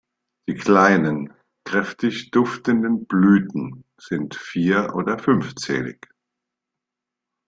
Die 0.49 0.55
kleinen, 0.55 1.31
kräftig 1.63 2.31
duftenden 2.31 3.05
Blüten 3.05 3.83
sind 3.99 4.33
vier- 4.33 4.95
oder 4.95 5.19
fünfzählig. 5.19 6.07